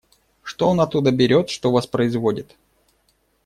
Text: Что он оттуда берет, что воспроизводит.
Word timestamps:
Что 0.41 0.67
он 0.67 0.81
оттуда 0.81 1.11
берет, 1.11 1.51
что 1.51 1.71
воспроизводит. 1.71 2.55